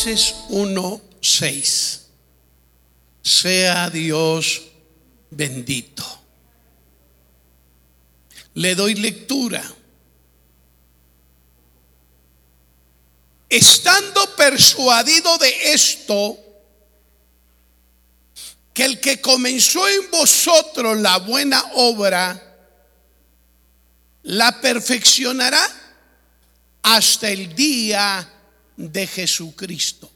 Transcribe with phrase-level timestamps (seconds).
[0.00, 2.00] Filipenses 1:6.
[3.22, 4.62] Sea Dios
[5.30, 6.04] bendito.
[8.54, 9.62] Le doy lectura.
[13.48, 16.38] Estando persuadido de esto,
[18.72, 22.40] que el que comenzó en vosotros la buena obra,
[24.22, 25.62] la perfeccionará
[26.82, 28.39] hasta el día
[28.80, 30.10] de Jesucristo.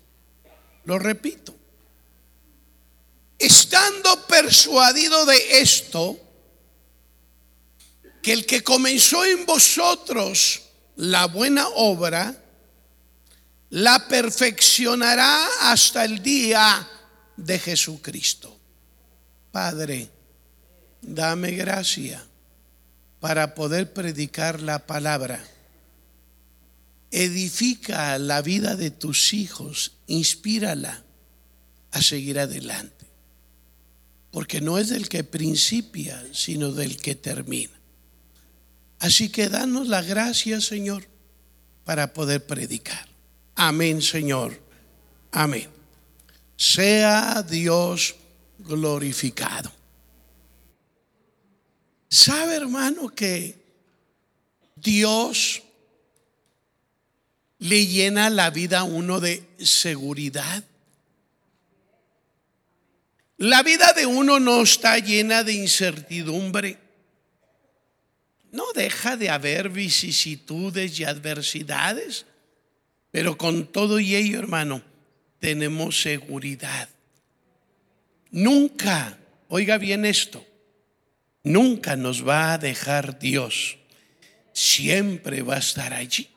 [0.85, 1.55] Lo repito.
[3.39, 6.19] Estando persuadido de esto,
[8.23, 10.63] que el que comenzó en vosotros
[10.97, 12.35] la buena obra,
[13.71, 16.89] la perfeccionará hasta el día
[17.37, 18.57] de Jesucristo.
[19.51, 20.09] Padre,
[21.03, 22.25] dame gracia
[23.21, 25.45] para poder predicar la palabra.
[27.17, 31.05] Edifica la vida de tus hijos, inspírala
[31.93, 33.07] a seguir adelante.
[34.33, 37.79] Porque no es del que principia, sino del que termina.
[38.99, 41.07] Así que danos la gracia, Señor,
[41.85, 43.09] para poder predicar.
[43.55, 44.61] Amén, Señor.
[45.31, 45.69] Amén.
[46.57, 48.17] Sea Dios
[48.59, 49.71] glorificado.
[52.09, 53.63] ¿Sabe, hermano, que
[54.75, 55.63] Dios
[57.65, 60.65] le llena la vida a uno de seguridad?
[63.37, 66.79] La vida de uno no está llena de incertidumbre.
[68.53, 72.27] No deja de haber vicisitudes y adversidades,
[73.11, 74.83] pero con todo y ello, hermano,
[75.41, 76.89] tenemos seguridad.
[78.31, 80.47] Nunca, oiga bien esto,
[81.45, 83.77] Nunca nos va a dejar Dios.
[84.55, 86.34] Siempre va a estar allí.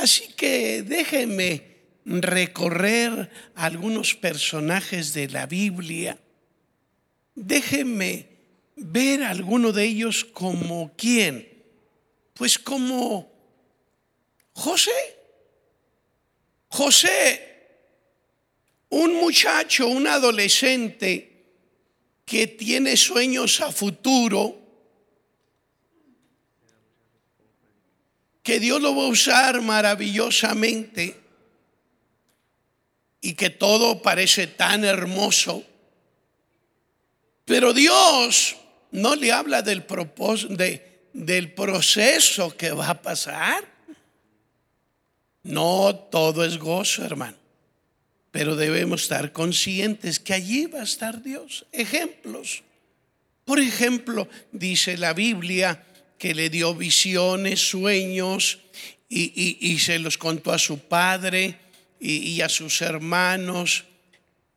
[0.00, 1.62] Así que déjenme
[2.06, 6.18] recorrer algunos personajes de la Biblia.
[7.34, 8.26] Déjenme
[8.76, 11.46] ver a alguno de ellos como quién.
[12.32, 13.30] Pues como
[14.54, 14.90] José.
[16.68, 17.68] José,
[18.88, 21.44] un muchacho, un adolescente
[22.24, 24.59] que tiene sueños a futuro,
[28.42, 31.16] que Dios lo va a usar maravillosamente
[33.20, 35.64] y que todo parece tan hermoso,
[37.44, 38.56] pero Dios
[38.92, 39.84] no le habla del,
[41.12, 43.68] del proceso que va a pasar.
[45.42, 47.36] No todo es gozo, hermano.
[48.30, 51.66] Pero debemos estar conscientes que allí va a estar Dios.
[51.72, 52.62] Ejemplos.
[53.44, 55.84] Por ejemplo, dice la Biblia
[56.20, 58.58] que le dio visiones, sueños
[59.08, 61.58] y, se los contó a su padre
[61.98, 63.86] y, a sus hermanos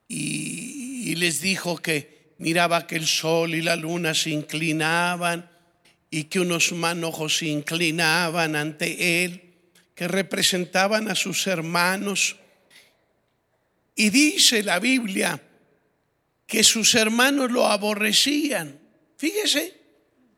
[0.09, 5.50] y les dijo que miraba que el sol y la luna se inclinaban
[6.12, 9.53] y que unos manojos se inclinaban ante él,
[9.96, 12.35] que representaban a sus hermanos
[13.96, 15.41] y dice la Biblia
[16.46, 18.81] que sus hermanos lo aborrecían.
[19.18, 19.82] Fíjese,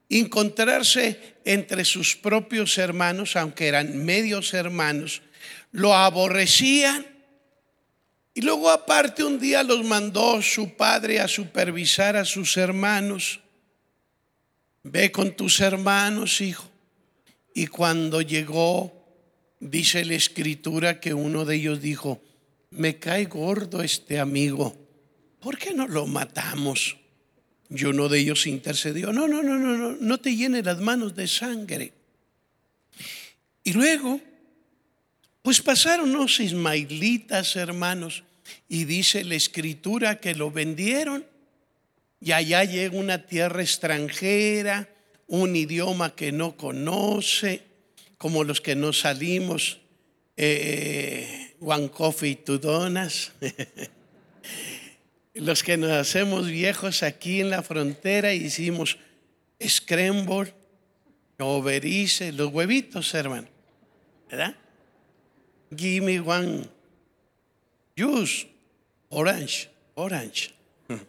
[0.10, 5.22] encontrarse entre sus propios hermanos, aunque eran medios hermanos,
[5.72, 7.06] lo aborrecían.
[8.34, 13.40] Y luego aparte un día los mandó su padre a supervisar a sus hermanos.
[14.84, 16.70] Ve con tus hermanos, hijo.
[17.54, 19.06] Y cuando llegó,
[19.60, 22.22] dice la escritura que uno de ellos dijo,
[22.72, 24.76] me cae gordo este amigo,
[25.40, 26.98] ¿por qué no lo matamos?
[27.70, 31.16] Y uno de ellos intercedió, no, no, no, no, no, no te llene las manos
[31.16, 31.94] de sangre.
[33.64, 34.22] Y luego,
[35.42, 38.24] pues pasaron unos ismailitas, hermanos,
[38.70, 41.26] y dice la escritura que lo vendieron.
[42.22, 44.90] Y allá llega una tierra extranjera,
[45.28, 47.64] un idioma que no conoce,
[48.18, 49.80] como los que no salimos.
[50.38, 52.60] Eh, One Coffee, Two.
[55.36, 58.98] Los que nos hacemos viejos aquí en la frontera hicimos
[59.62, 60.54] scramble,
[61.40, 63.48] overice, los huevitos, hermano.
[64.30, 64.56] ¿Verdad?
[65.76, 66.70] Give me one
[67.98, 68.48] juice,
[69.10, 70.54] orange, orange.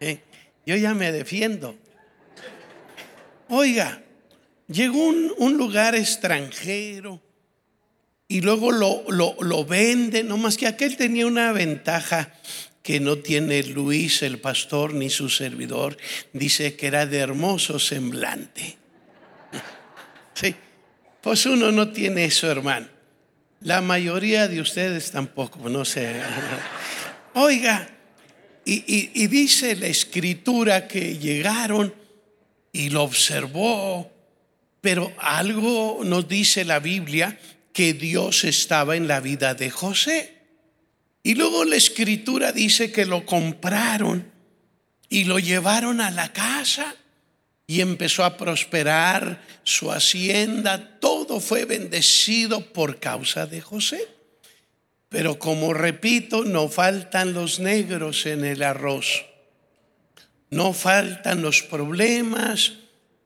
[0.00, 0.20] Eh,
[0.66, 1.78] yo ya me defiendo.
[3.48, 4.02] Oiga,
[4.66, 7.22] llegó un, un lugar extranjero
[8.28, 12.34] y luego lo, lo, vende, no más que aquel tenía una ventaja
[12.84, 15.96] que no tiene Luis el pastor ni su servidor,
[16.34, 18.76] dice que era de hermoso semblante.
[20.34, 20.52] Sí,
[21.20, 22.88] pues uno no tiene eso, hermano.
[23.60, 26.20] La mayoría de ustedes tampoco, no sé.
[27.34, 27.88] Oiga,
[28.64, 31.94] y, dice la escritura que llegaron
[32.72, 34.10] y lo observó,
[34.80, 37.38] pero algo nos dice la Biblia
[37.72, 40.33] que Dios estaba en la vida de José.
[41.26, 44.30] Y luego la escritura dice que lo compraron
[45.08, 46.94] y lo llevaron a la casa
[47.66, 50.98] y empezó a prosperar su hacienda.
[51.00, 54.06] Todo fue bendecido por causa de José.
[55.08, 59.24] Pero como repito, no faltan los negros en el arroz.
[60.50, 62.74] No faltan los problemas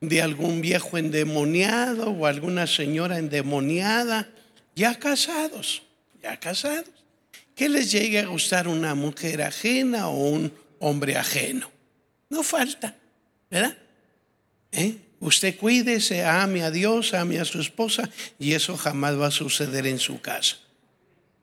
[0.00, 4.28] de algún viejo endemoniado o alguna señora endemoniada,
[4.76, 5.82] ya casados,
[6.22, 6.97] ya casados.
[7.58, 11.68] Que les llegue a gustar una mujer ajena o un hombre ajeno.
[12.30, 12.94] No falta,
[13.50, 13.76] ¿verdad?
[14.70, 14.94] ¿Eh?
[15.18, 18.08] Usted cuídese, ame a Dios, ame a su esposa
[18.38, 20.58] y eso jamás va a suceder en su casa.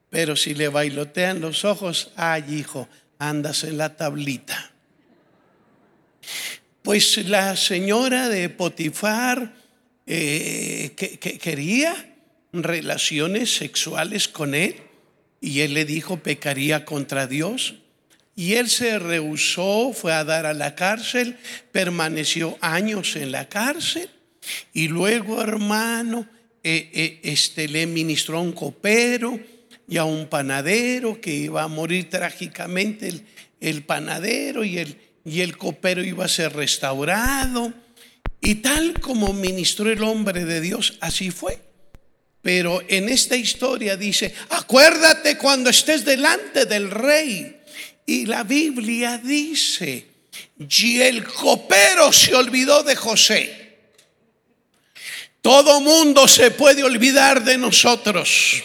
[0.10, 2.88] Pero si le bailotean los ojos, ay hijo,
[3.20, 4.72] andas en la tablita.
[6.82, 9.54] Pues la señora de Potifar
[10.08, 12.16] eh, que, quería
[12.54, 14.78] relaciones sexuales con él
[15.46, 17.76] y él le dijo pecaría contra Dios.
[18.36, 21.38] Y él se rehusó, fue a dar a la cárcel,
[21.72, 24.10] permaneció años en la cárcel
[24.74, 26.28] y luego, hermano,
[26.64, 29.40] eh, eh, este, le ministró a un copero
[29.88, 33.24] y a un panadero que iba a morir trágicamente
[33.62, 37.74] el, panadero y el, y el copero iba a ser restaurado.
[38.42, 41.65] Y tal como ministró el hombre de Dios, así fue.
[42.46, 47.60] Pero en esta historia dice, acuérdate cuando estés delante del rey.
[48.06, 50.06] Y la Biblia dice,
[50.60, 53.80] y el copero se olvidó de José.
[55.42, 58.64] Todo mundo se puede olvidar de nosotros.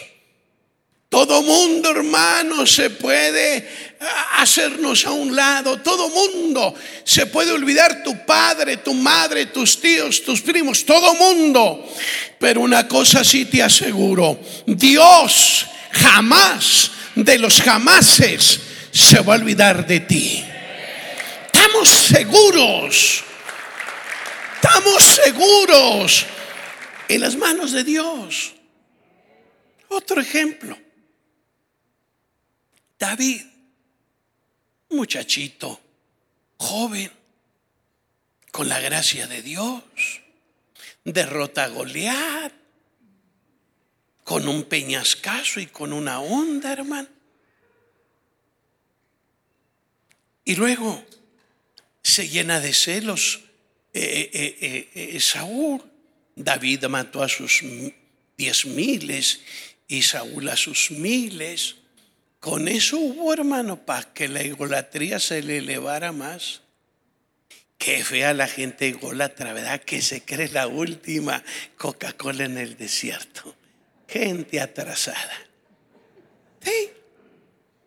[1.11, 3.67] Todo mundo, hermano, se puede
[4.37, 5.81] hacernos a un lado.
[5.81, 6.73] Todo mundo
[7.03, 11.85] se puede olvidar tu padre, tu madre, tus tíos, tus primos, todo mundo.
[12.39, 18.61] Pero una cosa sí te aseguro, Dios jamás de los jamases
[18.93, 20.45] se va a olvidar de ti.
[21.51, 23.25] Estamos seguros.
[24.55, 26.25] Estamos seguros
[27.09, 28.53] en las manos de Dios.
[29.89, 30.80] Otro ejemplo.
[33.01, 33.41] David,
[34.91, 35.81] muchachito,
[36.57, 37.11] joven,
[38.51, 39.81] con la gracia de Dios,
[41.03, 42.53] derrota a Goliat,
[44.23, 47.09] con un peñascaso y con una onda, hermano.
[50.45, 51.03] Y luego
[52.03, 53.41] se llena de celos
[53.95, 55.81] eh, eh, eh, Saúl.
[56.35, 57.63] David mató a sus
[58.37, 59.41] diez miles
[59.87, 61.80] y Saúl a sus miles.
[62.41, 66.61] Con eso hubo, hermano, para que la idolatría se le elevara más.
[67.77, 69.79] Qué fea la gente ególatra, ¿verdad?
[69.81, 71.43] Que se cree la última
[71.77, 73.55] Coca-Cola en el desierto.
[74.07, 75.47] Gente atrasada.
[76.63, 76.89] ¿Sí?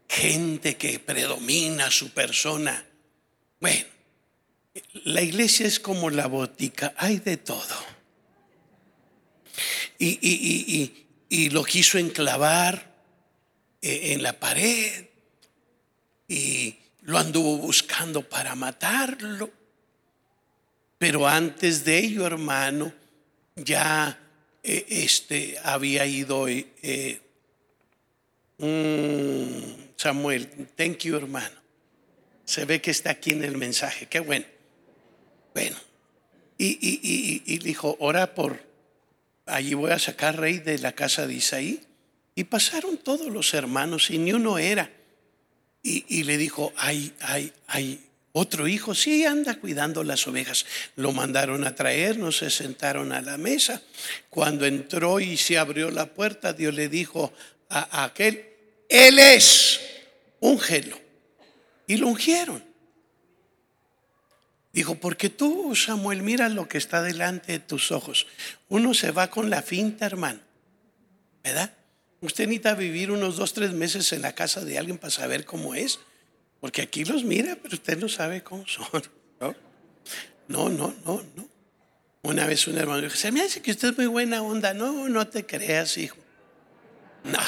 [0.08, 2.86] Gente que predomina su persona.
[3.58, 3.86] Bueno,
[5.02, 7.84] la iglesia es como la botica, hay de todo.
[9.98, 12.93] Y, y, y, y lo quiso enclavar
[13.84, 15.04] en la pared
[16.26, 19.50] y lo anduvo buscando para matarlo.
[20.96, 22.94] Pero antes de ello, hermano,
[23.56, 24.18] ya
[24.62, 27.20] eh, este había ido eh,
[29.96, 30.48] Samuel.
[30.76, 31.62] Thank you, hermano.
[32.46, 34.06] Se ve que está aquí en el mensaje.
[34.06, 34.46] Qué bueno.
[35.52, 35.76] Bueno.
[36.56, 38.64] Y, y, y dijo, ora por,
[39.44, 41.82] allí voy a sacar rey de la casa de Isaí.
[42.34, 44.90] Y pasaron todos los hermanos y ni uno era.
[45.82, 48.00] Y, le dijo, hay, hay, hay
[48.32, 50.64] otro hijo, sí, anda cuidando las ovejas.
[50.96, 53.82] Lo mandaron a traer, no se sentaron a la mesa.
[54.30, 57.34] Cuando entró y se abrió la puerta, Dios le dijo
[57.68, 58.46] a, a aquel,
[58.88, 59.78] Él es,
[60.40, 60.98] úngelo.
[61.86, 62.64] Y lo ungieron.
[64.72, 68.26] Dijo, porque tú, Samuel, mira lo que está delante de tus ojos.
[68.68, 70.40] Uno se va con la finta, hermano.
[71.44, 71.72] ¿Verdad?
[72.24, 75.74] Usted necesita vivir unos dos, tres meses en la casa de alguien para saber cómo
[75.74, 76.00] es.
[76.58, 79.02] Porque aquí los mira, pero usted no sabe cómo son.
[80.46, 81.48] No, no, no, no.
[82.20, 84.74] Una vez un hermano dijo, se me hace que usted es muy buena onda.
[84.74, 86.18] No, no te creas, hijo.
[87.24, 87.38] No,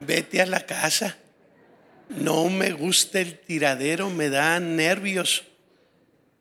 [0.00, 1.16] vete a la casa.
[2.10, 5.44] No me gusta el tiradero, me dan nervios,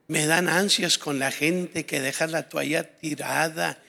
[0.08, 3.82] me dan ansias con la gente que deja la toalla tirada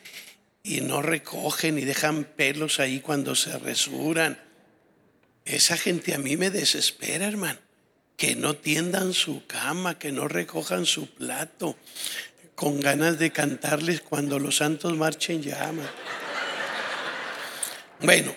[0.66, 4.36] y no recogen y dejan pelos ahí cuando se resuran.
[5.44, 7.60] Esa gente a mí me desespera, hermano.
[8.16, 11.76] Que no tiendan su cama, que no recojan su plato,
[12.56, 15.88] con ganas de cantarles cuando los santos marchen llama.
[18.00, 18.34] Bueno,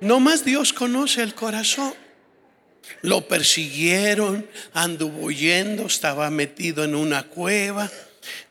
[0.00, 1.94] no más Dios conoce el corazón.
[3.00, 7.90] Lo persiguieron, anduvo yendo, estaba metido en una cueva.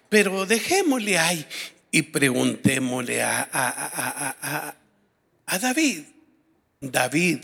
[0.10, 1.46] Pero dejémosle ahí
[1.92, 4.76] y preguntémosle a, a,
[5.46, 6.04] a, David.
[6.80, 7.40] David,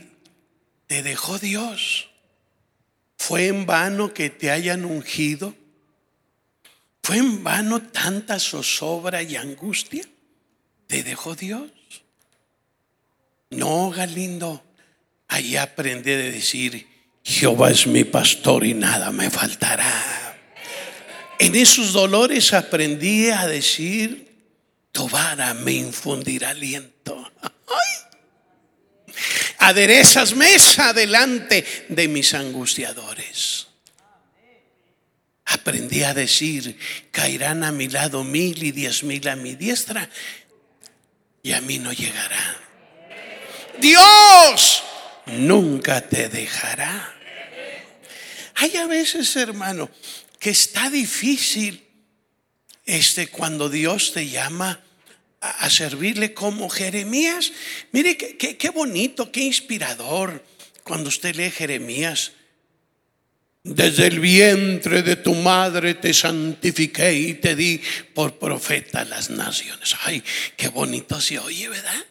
[0.87, 2.09] ¿te dejó Dios?
[3.17, 5.53] ¿Fue en vano que te hayan ungido?
[7.03, 10.03] ¿Fue en vano tanta zozobra y angustia?
[10.87, 11.69] ¿Te dejó Dios?
[13.49, 14.63] No, Galindo.
[15.27, 16.87] Ahí aprendí a decir,
[17.21, 20.37] Jehová es mi pastor y nada me faltará.
[21.39, 24.26] En esos dolores aprendí a decir,
[24.97, 25.07] tu
[25.63, 27.31] me infundirá aliento.
[29.59, 33.67] Aderezas mesa delante de mis angustiadores.
[35.45, 36.79] Aprendí a decir,
[37.11, 40.09] caerán a mi lado mil y diez mil a mi diestra
[41.43, 42.57] y a mí no llegará.
[43.79, 44.83] Dios
[45.27, 47.13] nunca te dejará.
[48.55, 49.91] Hay a veces, hermano,
[50.39, 51.87] que está difícil
[52.83, 54.86] este cuando Dios te llama
[55.51, 57.51] a, servirle como Jeremías.
[57.91, 60.43] Mire qué bonito, qué inspirador
[60.83, 62.31] cuando usted lee Jeremías.
[63.63, 67.81] Desde el vientre de tu madre te santifiqué y te di
[68.13, 69.93] por profeta a las naciones.
[70.03, 70.23] Ay,
[70.55, 72.05] qué bonito se oye, ¿verdad?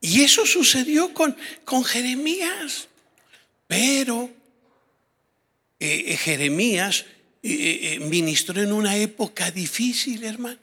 [0.00, 2.88] Y eso sucedió con, con Jeremías.
[3.66, 4.30] Pero
[5.78, 7.04] eh, eh, Jeremías
[7.42, 10.58] eh, ministró en una época difícil, hermano.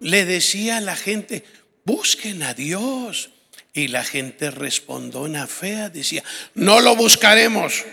[0.00, 1.44] Le decía a la gente,
[1.84, 3.30] busquen a Dios.
[3.72, 7.84] Y la gente respondió una fea, decía, no lo buscaremos.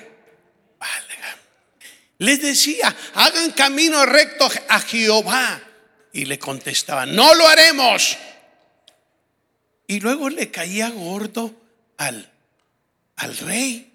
[2.19, 5.61] Les decía, hagan camino recto a Jehová.
[6.13, 8.17] Y le contestaban, no lo haremos.
[9.85, 11.55] Y luego le caía gordo
[11.97, 12.31] al,
[13.17, 13.93] al rey,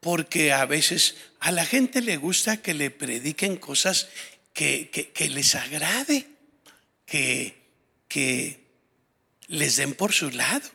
[0.00, 4.08] porque a veces a la gente le gusta que le prediquen cosas
[4.52, 6.26] que, que, les agrade,
[8.08, 8.64] que,
[9.48, 10.68] les den por su lado.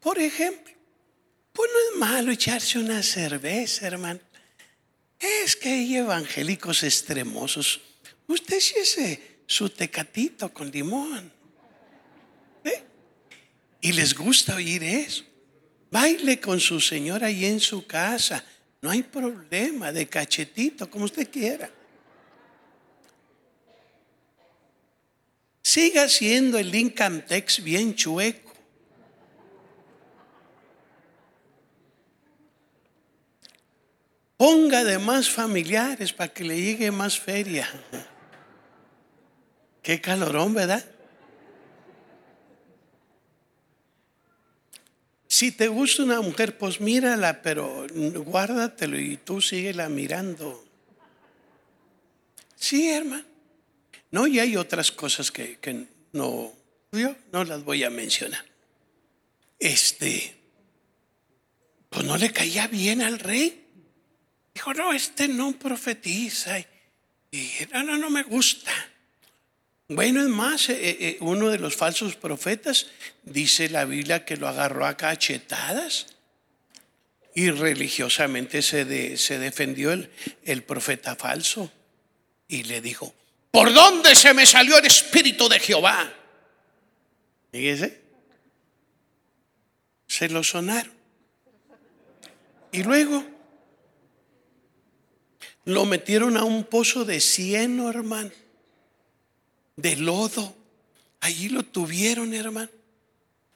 [0.00, 0.74] Por ejemplo,
[1.52, 4.20] pues no es malo echarse una cerveza, hermano.
[5.18, 7.80] Es que hay evangélicos extremosos.
[8.26, 11.32] Usted sí su tecatito con limón
[13.80, 15.24] y les gusta oír eso.
[15.90, 18.44] Baile con su señora ahí en su casa.
[18.82, 21.70] No hay problema, de cachetito, como usted quiera.
[25.68, 28.54] Siga siendo el income tax bien chueco.
[34.38, 37.68] Ponga de más familiares para que le llegue más feria.
[39.82, 40.86] Qué calorón, ¿verdad?
[45.26, 47.86] Si te gusta una mujer, pues mírala, pero
[48.24, 50.64] guárdatelo y tú síguela mirando.
[52.56, 53.27] Sí, hermano.
[54.10, 55.58] No, y hay otras cosas que,
[56.12, 56.52] no,
[57.32, 58.44] no las voy a mencionar.
[59.58, 60.34] Este,
[61.90, 63.66] pues no le caía bien al rey.
[64.54, 66.58] Dijo, no, este no profetiza.
[67.30, 68.72] Y no, no, no me gusta.
[69.90, 72.88] Bueno, es más, eh, eh, eh, uno de los falsos profetas
[73.22, 76.08] dice la Biblia que lo agarró a cachetadas
[77.34, 80.10] y religiosamente se, se defendió el,
[80.44, 81.72] el profeta falso
[82.48, 83.14] y le dijo,
[83.50, 86.12] ¿por dónde se me salió el espíritu de Jehová?
[87.52, 88.00] Fíjese,
[90.06, 90.92] se lo sonaron.
[92.72, 93.24] Y luego
[95.64, 98.30] lo metieron a un pozo de cieno, hermano
[99.78, 100.56] de lodo.
[101.20, 102.68] Allí lo tuvieron, hermano.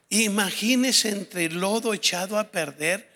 [0.08, 3.10] Imagínese entre el lodo echado a perder,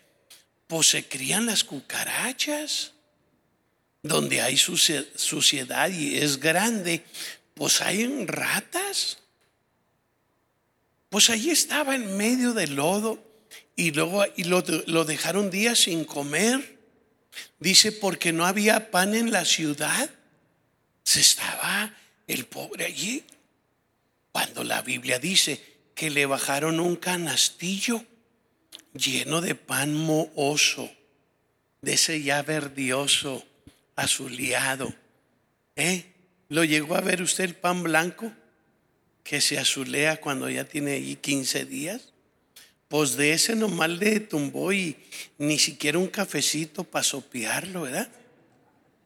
[0.66, 2.92] pues se crían las cucarachas.
[4.06, 7.04] Donde hay suciedad y es grande,
[7.54, 9.18] pues hay ratas.
[11.08, 13.22] Pues allí estaba en medio del lodo
[13.74, 14.62] y luego y lo,
[15.04, 16.76] dejaron días sin comer.
[17.58, 20.10] Dice, porque no había pan en la ciudad.
[21.02, 21.94] Se estaba
[22.26, 23.24] el pobre allí.
[24.32, 25.62] Cuando la Biblia dice
[25.94, 28.04] que le bajaron un canastillo
[28.92, 30.90] lleno de pan mohoso,
[31.80, 33.46] de ese ya verdioso,
[33.96, 34.94] azuleado.
[35.74, 36.04] ¿Eh?
[36.48, 38.32] ¿Lo llegó a ver usted el pan blanco?
[39.26, 42.12] que se azulea cuando ya tiene ahí 15 días.
[42.88, 44.96] Pues de ese nomás le tumbó y
[45.38, 48.08] ni siquiera un cafecito para sopearlo, ¿verdad?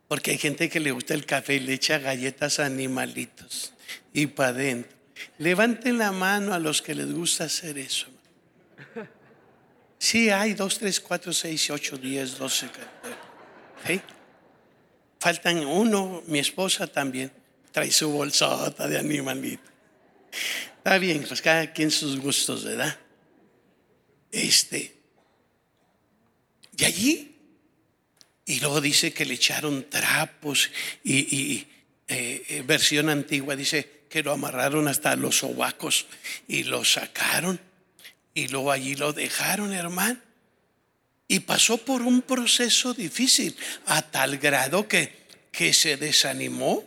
[0.09, 3.73] Porque hay gente que le gusta el café y le echa galletas a animalitos
[4.13, 4.93] y para adentro.
[5.39, 8.09] Levanten la mano a los que les gusta hacer eso.
[9.99, 12.69] Sí, hay dos, tres, cuatro, seis, ocho, diez, doce.
[13.87, 14.01] ¿Sí?
[15.21, 17.31] Faltan uno, mi esposa también
[17.73, 19.63] trae su bolsota de animalito.
[20.79, 22.99] Está bien, pues cada quien sus gustos, ¿verdad?
[24.33, 24.97] Este.
[26.77, 27.37] Y allí,
[28.47, 30.71] y luego dice que le echaron trapos
[31.05, 31.67] y,
[32.09, 36.07] eh, eh, versión antigua dice que lo amarraron hasta los sobacos
[36.49, 37.61] y lo sacaron
[38.33, 40.19] y luego allí lo dejaron, hermano.
[41.31, 43.57] Y pasó por un proceso difícil
[43.87, 46.85] a tal grado que, que se desanimó.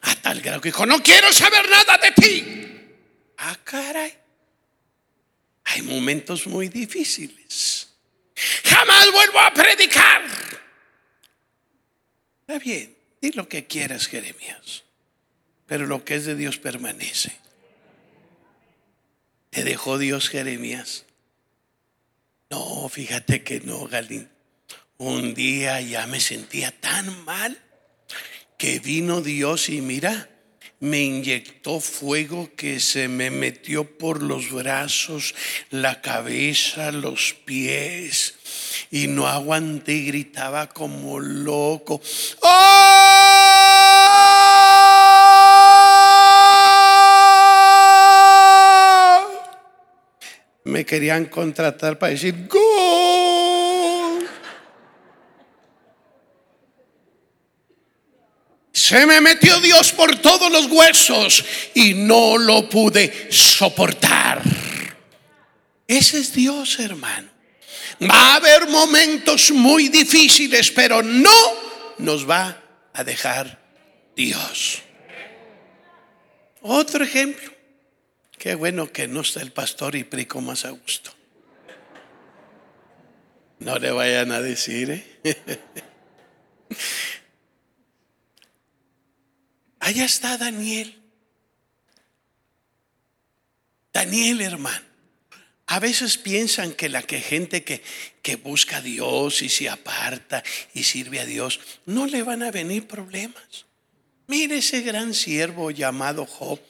[0.00, 2.64] A tal grado que dijo, no quiero saber nada de ti.
[3.36, 4.14] Ah, caray.
[5.64, 7.88] Hay momentos muy difíciles.
[8.64, 10.22] Jamás vuelvo a predicar.
[12.40, 14.84] Está bien, di lo que quieras, Jeremías.
[15.66, 17.36] Pero lo que es de Dios permanece.
[19.50, 21.04] ¿Te dejó Dios Jeremías?
[22.50, 24.28] No, fíjate que no, Galín.
[24.96, 27.56] Un día ya me sentía tan mal
[28.56, 30.28] que vino Dios y mira,
[30.80, 35.34] me inyectó fuego que se me metió por los brazos,
[35.70, 38.34] la cabeza, los pies.
[38.90, 42.00] Y no aguanté gritaba como loco.
[50.68, 54.28] Me querían contratar para decir, ¡Gol!
[58.70, 64.42] Se me metió Dios por todos los huesos y no lo pude soportar.
[65.86, 67.30] Ese es Dios, hermano.
[68.02, 71.54] Va a haber momentos muy difíciles, pero no
[71.96, 73.58] nos va a dejar
[74.14, 74.82] Dios.
[76.60, 77.57] Otro ejemplo.
[78.38, 81.10] Qué bueno que no está el pastor y prico más a gusto.
[83.58, 85.60] No le vayan a decir, ¿eh?
[89.80, 91.02] Allá está Daniel.
[93.92, 94.86] Daniel, hermano.
[95.66, 97.82] A veces piensan que la que gente que,
[98.22, 102.52] que busca a Dios y se aparta y sirve a Dios, no le van a
[102.52, 103.66] venir problemas.
[104.28, 106.60] Mire ese gran siervo llamado Job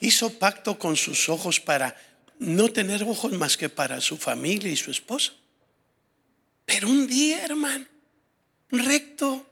[0.00, 1.96] Hizo pacto con sus ojos para
[2.38, 5.32] no tener ojos más que para su familia y su esposa.
[6.64, 7.86] Pero un día, hermano,
[8.70, 9.46] recto,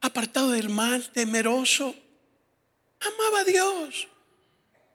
[0.00, 1.94] apartado del mal, temeroso,
[3.00, 4.08] amaba a Dios.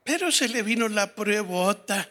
[0.04, 2.10] Pero se le vino la pruebota,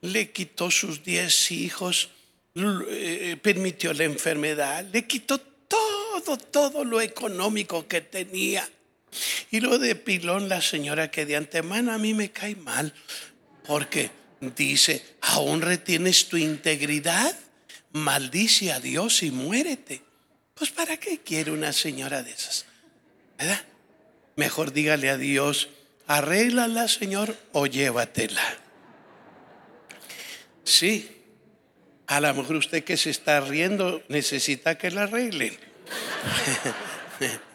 [0.00, 2.10] le quitó sus diez hijos,
[2.54, 8.68] eh, permitió la enfermedad, le quitó todo, todo lo económico que tenía.
[9.50, 12.94] Y lo de pilón, la señora que de antemano a mí me cae mal,
[13.66, 17.34] porque dice, aún retienes tu integridad,
[17.92, 20.02] maldice a Dios y muérete.
[20.54, 22.66] Pues ¿para qué quiere una señora de esas?
[23.38, 23.64] ¿Verdad?
[24.36, 25.68] Mejor dígale a Dios,
[26.06, 28.42] arréglala, Señor, o llévatela.
[30.64, 31.10] Sí,
[32.06, 35.58] a lo mejor usted que se está riendo necesita que la arreglen.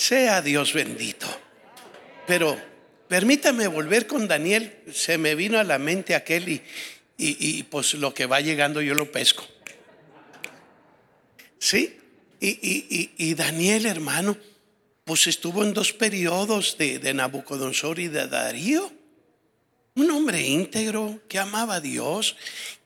[0.00, 1.26] Sea Dios bendito.
[2.26, 2.58] Pero
[3.06, 4.82] permítame volver con Daniel.
[4.90, 6.62] Se me vino a la mente aquel y,
[7.18, 9.46] y, pues lo que va llegando yo lo pesco.
[11.58, 11.98] Sí,
[12.40, 14.38] y, y, Daniel, hermano,
[15.04, 18.90] pues estuvo en dos periodos de, de Nabucodonosor y de Darío.
[19.96, 22.36] Un hombre íntegro que amaba a Dios,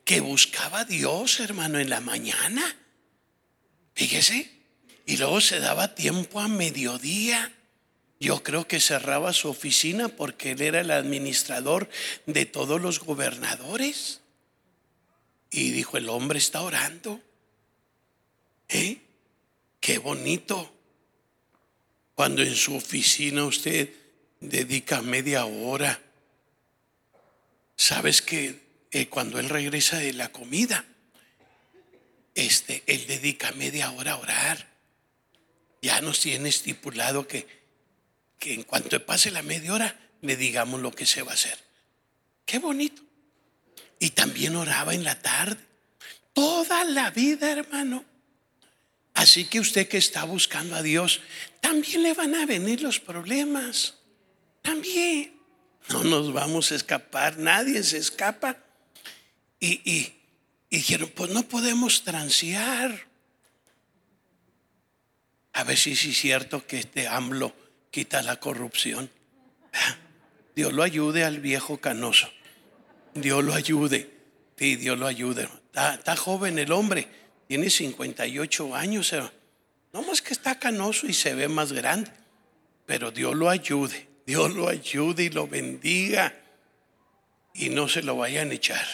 [0.04, 2.76] que buscaba a Dios, hermano, en la mañana.
[3.94, 4.63] Fíjese,
[5.06, 7.52] y luego se daba tiempo a mediodía.
[8.20, 11.88] Yo creo que cerraba su oficina porque él era el administrador
[12.26, 14.20] de todos los gobernadores.
[15.50, 17.20] Y dijo, el hombre está orando.
[18.68, 18.98] ¿Eh?
[19.80, 20.72] Qué bonito.
[22.14, 23.90] Cuando en su oficina usted
[24.40, 26.00] dedica media hora.
[27.76, 30.84] Sabes que eh, cuando él regresa de la comida,
[32.34, 34.73] este, él dedica media hora a orar
[35.84, 37.46] ya nos tiene estipulado que,
[38.38, 41.58] que en cuanto pase la media hora le digamos lo que se va a hacer.
[42.46, 43.02] Qué bonito.
[44.00, 45.60] Y también oraba en la tarde.
[46.32, 48.02] Toda la vida, hermano.
[49.12, 51.20] Así que usted que está buscando a Dios,
[51.60, 53.96] también le van a venir los problemas.
[54.62, 55.34] También.
[55.90, 58.56] No nos vamos a escapar, nadie se escapa.
[59.60, 60.14] Y, y,
[60.70, 63.06] dijeron, pues no podemos transear.
[65.54, 67.54] A ver si es cierto que este AMLO
[67.90, 69.08] quita la corrupción.
[70.56, 72.28] Dios lo ayude al viejo canoso.
[73.14, 74.10] Dios lo ayude.
[74.56, 75.48] Sí, Dios lo ayude.
[75.72, 77.08] Está, joven el hombre.
[77.46, 79.14] Tiene 58 años.
[79.92, 82.10] No más que está canoso y se ve más grande.
[82.86, 84.08] Pero Dios lo ayude.
[84.26, 86.34] Dios lo ayude y lo bendiga.
[87.54, 88.86] Y no se lo vayan a echar.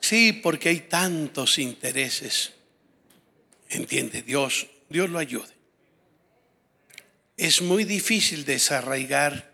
[0.00, 2.55] Sí, porque hay tantos intereses.
[3.76, 5.54] Entiende, Dios, Dios lo ayude.
[7.36, 9.52] Es muy difícil desarraigar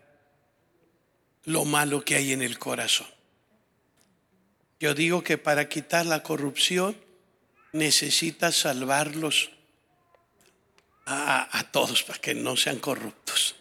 [1.45, 3.09] lo malo que hay en el corazón.
[4.79, 6.97] Yo digo que para quitar la corrupción
[7.73, 9.51] necesitas salvarlos
[11.05, 13.57] a, a, todos para que no sean corruptos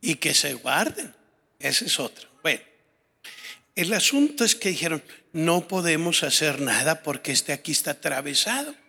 [0.00, 1.14] y que se guarden.
[1.60, 2.28] Ese es otro.
[2.42, 2.62] Bueno,
[3.76, 5.00] el asunto es que dijeron,
[5.32, 8.81] no podemos hacer nada porque este aquí está atravesado.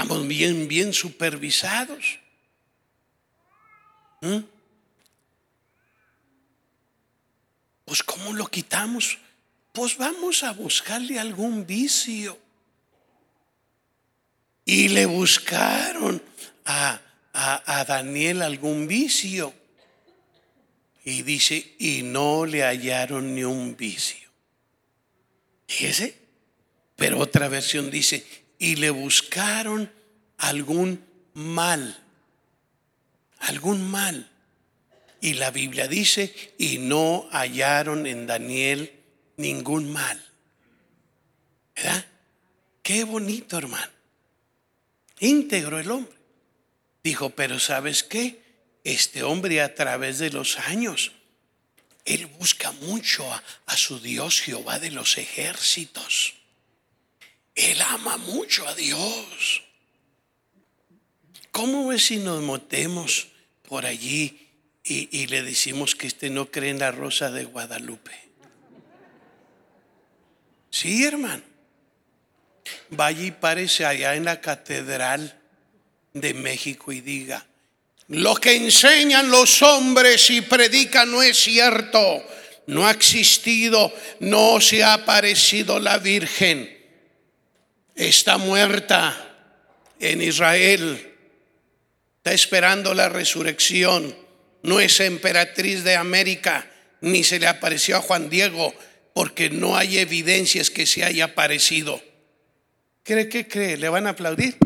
[0.00, 2.20] Estamos bien, bien supervisados.
[4.22, 4.38] ¿Mm?
[7.84, 9.18] Pues ¿cómo lo quitamos?
[9.74, 12.38] Pues vamos a buscarle algún vicio.
[14.64, 16.22] Y le buscaron
[16.64, 16.98] a,
[17.34, 19.52] a, Daniel algún vicio.
[21.04, 24.30] Y dice, y no le hallaron ni un vicio.
[25.68, 26.18] Fíjese.
[26.96, 28.24] Pero otra versión dice,
[28.60, 29.90] y le buscaron
[30.36, 31.98] algún mal.
[33.40, 34.30] Algún mal.
[35.22, 38.92] Y la Biblia dice, y no hallaron en Daniel
[39.38, 40.22] ningún mal.
[41.74, 42.04] ¿Verdad?
[42.82, 43.92] Qué bonito, hermano.
[45.20, 46.16] Íntegro el hombre.
[47.02, 48.42] Dijo, pero ¿sabes qué?
[48.84, 51.12] Este hombre a través de los años,
[52.04, 56.39] él busca mucho a, a su Dios Jehová de los ejércitos.
[57.60, 59.62] Él ama mucho a Dios.
[61.50, 63.28] ¿Cómo ves si nos motemos
[63.68, 64.48] por allí
[64.82, 68.12] y, le decimos que este no cree en la rosa de Guadalupe?
[70.70, 71.42] Sí, hermano.
[72.88, 75.38] Vaya y párese allá en la catedral
[76.14, 77.46] de México y diga,
[78.08, 82.24] lo que enseñan los hombres y predican no es cierto,
[82.68, 86.79] no ha existido, no se ha aparecido la Virgen
[88.08, 89.14] está muerta
[89.98, 91.14] en Israel,
[92.16, 94.16] está esperando la resurrección,
[94.62, 96.66] no es emperatriz de América,
[97.02, 98.74] ni se le apareció a Juan Diego,
[99.12, 102.00] porque no hay evidencias que se haya aparecido.
[103.02, 103.76] ¿Cree que cree?
[103.76, 104.56] ¿Le van a aplaudir?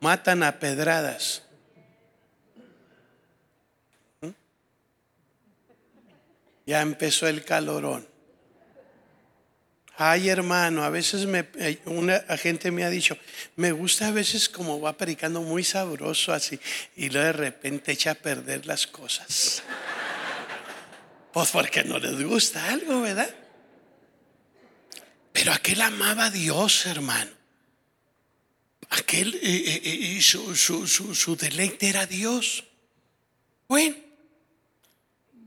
[0.00, 1.42] Matan a pedradas.
[4.20, 4.28] ¿Mm?
[6.66, 8.15] Ya empezó el calorón.
[9.98, 11.26] Ay, hermano, a veces
[11.58, 13.16] eh, una gente me ha dicho,
[13.56, 16.60] me gusta a veces como va predicando muy sabroso así,
[16.96, 19.62] y luego de repente echa a perder las cosas.
[21.32, 23.34] Pues porque no les gusta algo, ¿verdad?
[25.32, 27.30] Pero aquel amaba a Dios, hermano.
[28.90, 32.64] Aquel, eh, eh, su, su, su, su deleite era Dios.
[33.66, 33.96] Bueno,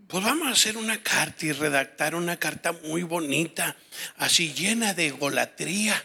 [0.10, 3.78] pues vamos a hacer una carta y redactar una carta muy bonita,
[4.18, 6.04] así llena de golatría.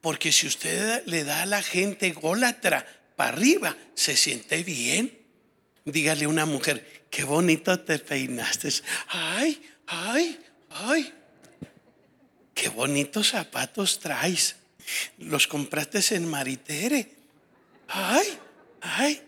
[0.00, 5.16] Porque si usted le da a la gente golatra para arriba, se siente bien.
[5.84, 8.70] Dígale a una mujer, qué bonito te peinaste.
[9.06, 10.40] Ay, ay,
[10.70, 11.14] ay.
[12.54, 14.56] Qué bonitos zapatos traes.
[15.18, 17.08] Los compraste en Maritere.
[17.86, 18.26] Ay,
[18.80, 19.22] ay.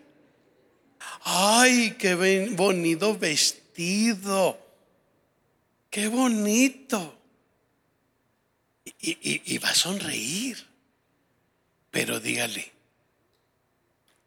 [1.22, 3.67] Ay, qué bonito vestido
[5.90, 7.16] Qué bonito.
[9.00, 10.66] Y, va a sonreír.
[11.92, 12.72] Pero dígale,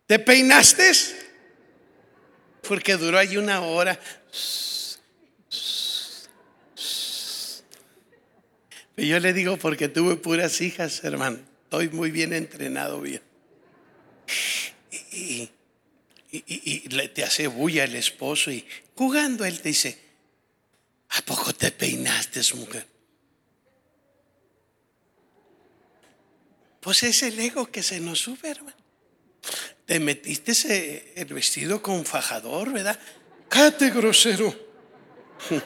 [0.08, 0.92] ¿te peinaste?
[2.68, 4.00] Porque duró ahí una hora.
[8.96, 11.40] Yo le digo porque tuve puras hijas, hermano.
[11.64, 13.22] Estoy muy bien entrenado, bien.
[15.12, 15.50] Y,
[16.32, 18.66] y, le, te hace bulla el esposo y
[18.96, 20.00] jugando él te dice,
[21.10, 22.88] ¿a poco te peinaste, mujer?
[26.80, 28.78] Pues es el ego que se nos sube, hermano.
[29.86, 33.00] Te metiste el vestido con fajador, ¿verdad?
[33.50, 34.56] Cállate, grosero.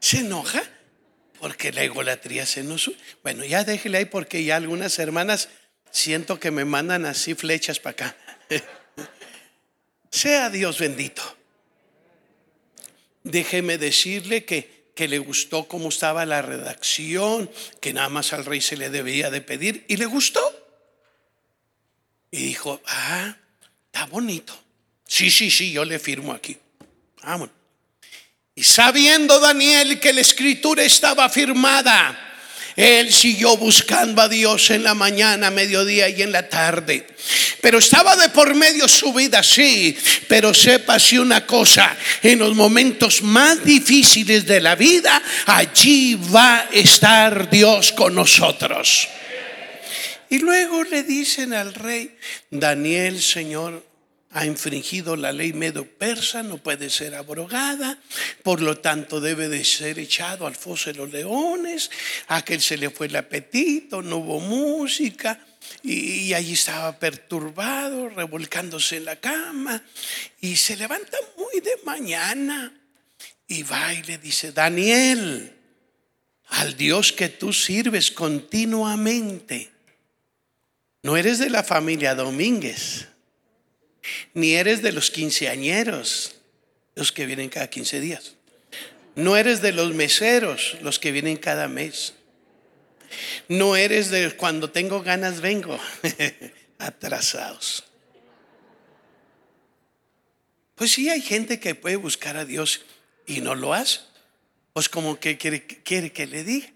[0.00, 0.62] ¿Se enoja?
[1.42, 2.88] porque la egolatría se nos...
[3.24, 5.48] Bueno, ya déjele ahí porque ya algunas hermanas
[5.90, 8.16] siento que me mandan así flechas para acá.
[10.12, 11.22] sea Dios bendito.
[13.24, 18.60] Déjeme decirle que, que le gustó cómo estaba la redacción, que nada más al rey
[18.60, 20.40] se le debía de pedir, y le gustó.
[22.30, 23.36] Y dijo, ah,
[23.86, 24.56] está bonito.
[25.06, 26.56] Sí, sí, sí, yo le firmo aquí.
[27.22, 27.54] Vámonos.
[28.54, 32.31] Y sabiendo Daniel que la escritura estaba firmada,
[32.76, 37.06] él siguió buscando a Dios en la mañana, mediodía y en la tarde.
[37.60, 39.96] Pero estaba de por medio su vida, sí.
[40.28, 46.56] Pero sepa si una cosa, en los momentos más difíciles de la vida, allí va
[46.56, 49.08] a estar Dios con nosotros.
[50.30, 52.16] Y luego le dicen al rey,
[52.50, 53.84] Daniel, Señor,
[54.32, 57.98] ha infringido la ley medo-persa, no puede ser abrogada,
[58.42, 61.90] por lo tanto debe de ser echado al foso de los leones,
[62.28, 65.38] a aquel se le fue el apetito, no hubo música,
[65.82, 69.82] y, allí estaba perturbado, revolcándose en la cama,
[70.40, 72.72] y se levanta muy de mañana
[73.46, 75.52] y va y le dice, Daniel,
[76.48, 79.70] al Dios que tú sirves continuamente,
[81.02, 83.11] no eres de la familia Domínguez
[84.34, 86.36] ni eres de los quinceañeros,
[86.94, 88.34] los que vienen cada quince días.
[89.14, 92.14] No eres de los meseros, los que vienen cada mes.
[93.48, 95.78] No eres de cuando tengo ganas vengo,
[96.78, 97.84] atrasados.
[100.74, 102.82] Pues sí hay gente que puede buscar a Dios
[103.26, 104.00] y no lo hace.
[104.72, 106.68] Pues como que quiere, que le diga.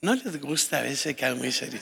[0.00, 1.80] No les gusta a veces que muy serio.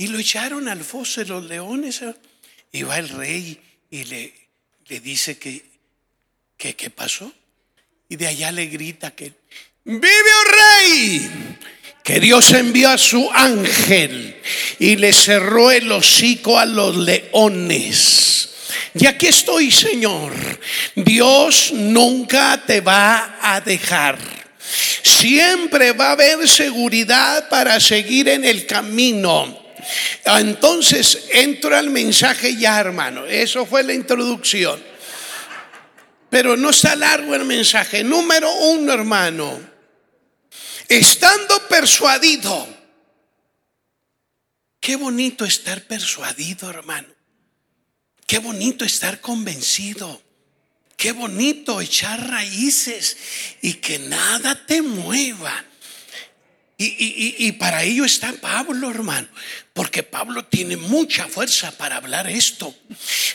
[0.00, 2.00] Y lo echaron al foso de los leones.
[2.00, 2.14] ¿eh?
[2.72, 3.60] Y va el rey
[3.90, 4.32] y le,
[4.88, 5.62] le dice que,
[6.56, 7.30] que, ¿qué pasó?
[8.08, 9.34] Y de allá le grita que,
[9.84, 11.30] vive oh rey,
[12.02, 14.40] que Dios envió a su ángel
[14.78, 18.54] y le cerró el hocico a los leones.
[18.94, 20.32] Y aquí estoy, Señor.
[20.94, 24.18] Dios nunca te va a dejar.
[25.02, 29.59] Siempre va a haber seguridad para seguir en el camino.
[30.24, 33.26] Entonces entro al mensaje ya, hermano.
[33.26, 34.82] Eso fue la introducción.
[36.28, 38.04] Pero no está largo el mensaje.
[38.04, 39.60] Número uno, hermano.
[40.88, 42.68] Estando persuadido.
[44.80, 47.08] Qué bonito estar persuadido, hermano.
[48.26, 50.22] Qué bonito estar convencido.
[50.96, 53.16] Qué bonito echar raíces
[53.62, 55.64] y que nada te mueva.
[56.76, 59.28] Y, para ello está Pablo, hermano,
[59.80, 62.74] porque Pablo tiene mucha fuerza para hablar esto.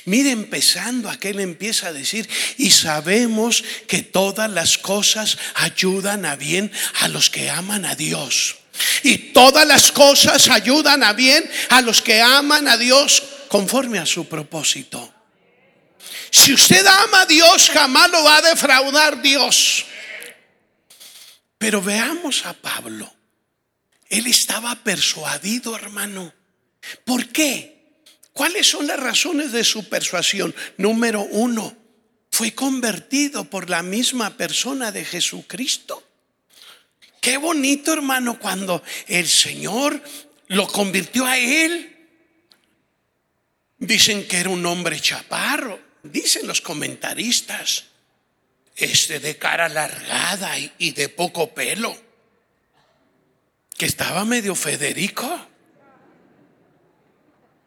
[0.06, 2.30] Mire, empezando, aquel empieza a decir,
[2.60, 8.58] y sabemos que todas las cosas ayudan a bien a los que aman a Dios.
[9.02, 14.06] Y todas las cosas ayudan a bien a los que aman a Dios conforme a
[14.06, 15.12] su propósito.
[16.30, 19.84] Si usted ama a Dios, jamás lo va a defraudar Dios.
[21.58, 23.15] Pero veamos a Pablo.
[24.10, 26.34] Él estaba persuadido, hermano.
[27.04, 27.76] ¿Por qué?
[28.34, 30.54] ¿Cuáles son las razones de su persuasión?
[30.78, 31.76] Número uno,
[32.32, 36.04] fue convertido por la misma persona de Jesucristo.
[37.22, 40.02] Qué bonito, hermano, cuando el Señor
[40.48, 41.92] lo convirtió a él.
[43.78, 47.86] Dicen que era un hombre chaparro, dicen los comentaristas,
[48.76, 52.05] este de cara alargada y de poco pelo
[53.78, 55.48] que estaba medio Federico,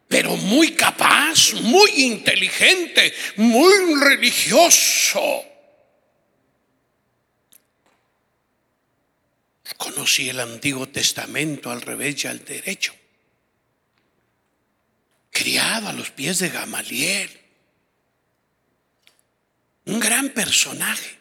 [0.07, 5.45] pero muy capaz, muy inteligente, muy religioso.
[9.77, 12.93] Conocí el Antiguo Testamento al revés y al derecho.
[15.31, 17.29] Criado a los pies de Gamaliel.
[19.85, 21.17] Un gran personaje.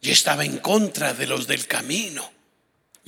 [0.00, 2.37] Y estaba en contra de los del camino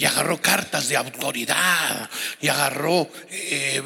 [0.00, 2.08] y agarró cartas de autoridad
[2.40, 3.82] y agarró, eh,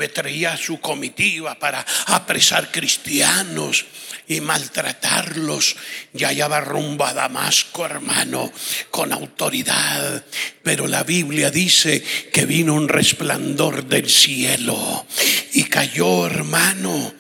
[0.57, 3.85] su comitiva para apresar cristianos
[4.29, 5.75] y maltratarlos.
[6.15, 8.53] Y allá va rumbo a Damasco, hermano,
[8.93, 10.25] con autoridad.
[10.63, 12.01] Pero la Biblia dice
[12.33, 15.07] que vino un resplandor del cielo
[15.55, 17.13] y cayó, hermano,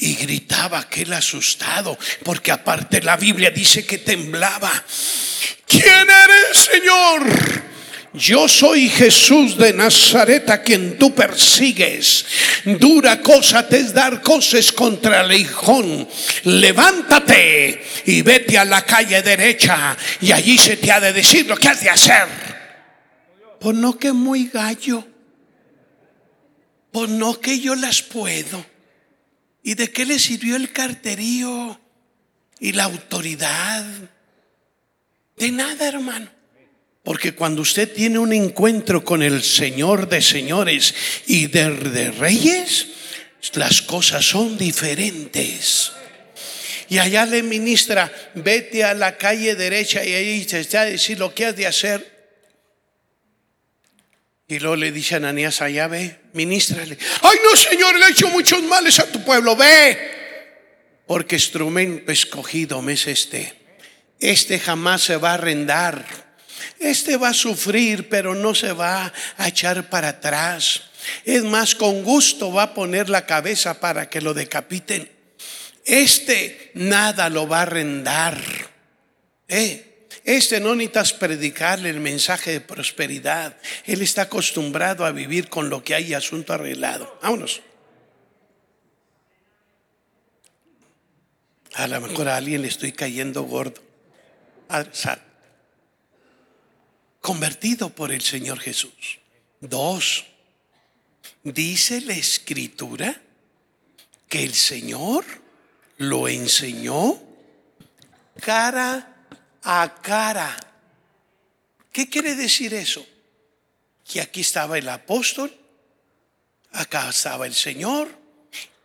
[0.00, 4.70] y gritaba aquel asustado, porque aparte la Biblia dice que temblaba.
[5.66, 7.71] ¿Quién eres, Señor?
[8.14, 12.26] Yo soy Jesús de Nazaret a quien tú persigues.
[12.78, 16.06] Dura cosa te es dar cosas contra el hijón.
[16.44, 21.56] Levántate y vete a la calle derecha y allí se te ha de decir lo
[21.56, 22.28] que has de hacer.
[23.58, 25.06] Pues no que muy gallo.
[26.90, 28.66] Pues no que yo las puedo.
[29.62, 31.80] ¿Y de qué le sirvió el carterío
[32.60, 33.86] y la autoridad?
[35.38, 36.41] De nada, hermano.
[37.02, 40.94] Porque cuando usted tiene un encuentro con el Señor de señores
[41.26, 42.86] y de, reyes,
[43.54, 45.92] las cosas son diferentes.
[46.88, 51.18] Y allá le ministra, vete a la calle derecha y ahí te está a decir
[51.18, 52.12] lo que has de hacer.
[54.46, 56.98] Y luego le dice a Ananías, allá ve, ministrale.
[57.22, 59.98] Ay, no, Señor, le he hecho muchos males a tu pueblo, ve.
[61.06, 63.54] Porque instrumento escogido me es este.
[64.20, 66.31] Este jamás se va a arrendar.
[66.82, 70.82] Este va a sufrir, pero no se va a echar para atrás.
[71.24, 75.08] Es más, con gusto va a poner la cabeza para que lo decapiten.
[75.84, 78.36] Este nada lo va a arrendar.
[79.46, 83.56] Eh, este no necesitas predicarle el mensaje de prosperidad.
[83.86, 87.16] Él está acostumbrado a vivir con lo que hay asunto arreglado.
[87.22, 87.60] Vámonos.
[91.74, 93.80] A lo mejor a alguien le estoy cayendo gordo.
[97.22, 99.20] Convertido por el Señor Jesús.
[99.60, 100.26] Dos,
[101.44, 103.22] dice la escritura
[104.28, 105.24] que el Señor
[105.98, 107.22] lo enseñó
[108.40, 109.24] cara
[109.62, 110.56] a cara.
[111.92, 113.06] ¿Qué quiere decir eso?
[114.04, 115.56] Que aquí estaba el apóstol,
[116.72, 118.08] acá estaba el Señor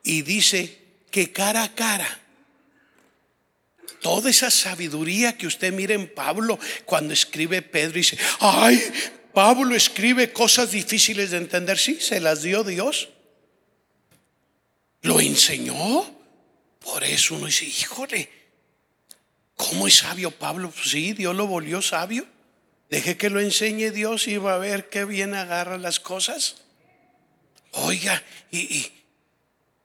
[0.03, 2.26] y dice que cara a cara
[4.01, 8.81] toda esa sabiduría que usted mira en Pablo cuando escribe Pedro y dice, ay,
[9.33, 11.77] Pablo escribe cosas difíciles de entender.
[11.77, 13.09] Sí, se las dio Dios.
[15.01, 16.15] Lo enseñó.
[16.79, 18.29] Por eso uno dice, híjole,
[19.55, 20.71] ¿cómo es sabio Pablo?
[20.71, 22.25] Pues sí, Dios lo volvió sabio.
[22.89, 26.63] Deje que lo enseñe Dios y va a ver qué bien agarra las cosas.
[27.73, 28.91] Oiga, y, y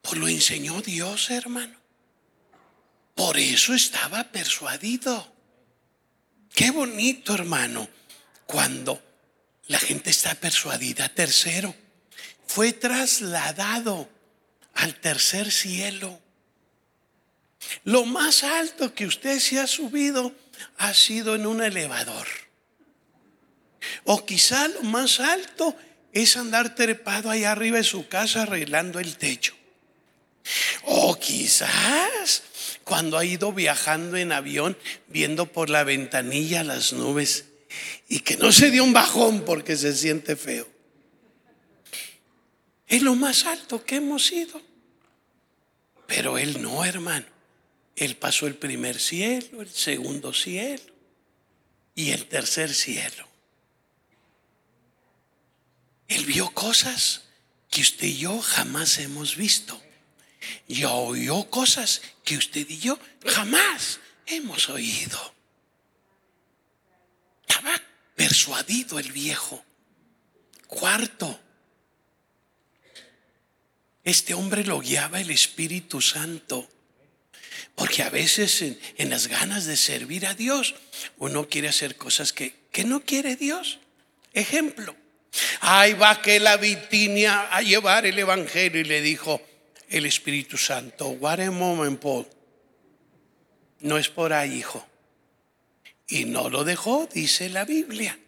[0.01, 1.82] pues lo enseñó Dios, hermano.
[3.15, 5.33] Por eso estaba persuadido.
[6.55, 7.89] Qué bonito, hermano,
[8.47, 9.03] cuando
[9.69, 11.09] la gente está persuadida.
[11.09, 11.75] Tercero,
[12.47, 14.09] fue trasladado
[14.75, 16.21] al tercer cielo.
[17.85, 20.35] Lo más alto que usted se ha subido
[20.79, 22.27] ha sido en un elevador.
[24.05, 25.77] O quizá lo más alto
[26.13, 29.55] es andar trepado allá arriba de su casa arreglando el techo.
[31.33, 32.43] Quizás
[32.85, 34.77] cuando ha ido viajando en avión,
[35.09, 37.47] viendo por la ventanilla las nubes
[38.07, 40.69] y que no se dio un bajón porque se siente feo.
[42.87, 44.61] Es lo más alto que hemos ido.
[46.07, 47.25] Pero él no, hermano.
[47.97, 50.93] Él pasó el primer cielo, el segundo cielo
[51.95, 53.27] y el tercer cielo.
[56.09, 57.23] Él vio cosas
[57.71, 59.81] que usted y yo jamás hemos visto
[60.69, 65.35] y oyó cosas que usted y yo jamás hemos oído.
[67.47, 67.81] Estaba
[68.15, 69.65] persuadido el viejo.
[70.67, 71.39] Cuarto,
[74.05, 76.69] este hombre lo guiaba el Espíritu Santo.
[77.75, 80.75] Porque a veces en, las ganas de servir a Dios,
[81.19, 83.79] uno quiere hacer cosas que, que no quiere Dios.
[84.33, 84.95] Ejemplo,
[85.61, 89.41] ahí va que la Vitinia a llevar el Evangelio y le dijo,
[89.93, 91.09] el Espíritu Santo.
[91.09, 92.03] What a moment.
[93.81, 94.87] No es por ahí, hijo.
[96.09, 98.19] Y no lo dejó, dice la Biblia.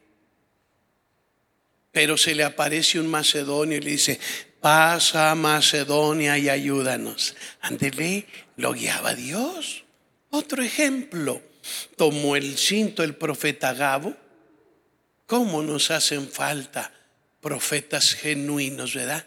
[1.91, 4.21] Pero se le aparece un macedonio y le dice,
[4.61, 7.35] pasa a Macedonia y ayúdanos.
[7.61, 9.85] Ándele, lo guiaba Dios.
[10.31, 11.41] Otro ejemplo,
[11.97, 14.17] tomó el cinto el profeta Gabo.
[15.27, 16.93] ¿Cómo nos hacen falta
[17.41, 19.25] profetas genuinos, verdad?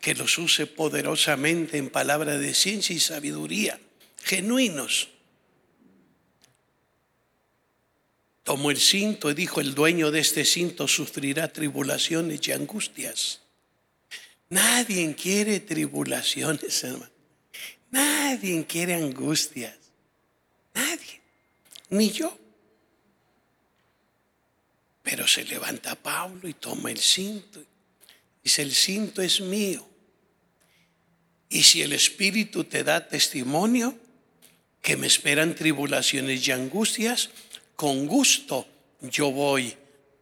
[0.00, 3.80] Que los use poderosamente en palabra de ciencia y sabiduría,
[4.22, 5.08] genuinos.
[8.44, 13.40] Tomó el cinto y dijo, el dueño de este cinto sufrirá tribulaciones y angustias.
[14.50, 17.10] Nadie quiere tribulaciones, hermano.
[17.90, 19.76] Nadie quiere angustias.
[20.74, 21.20] Nadie.
[21.90, 22.36] Ni yo.
[25.02, 27.62] Pero se levanta Pablo y toma el cinto.
[28.44, 29.87] Dice, el cinto es mío.
[31.48, 33.98] Y si el Espíritu te da testimonio
[34.82, 37.30] que me esperan tribulaciones y angustias,
[37.76, 38.66] con gusto
[39.00, 39.76] yo voy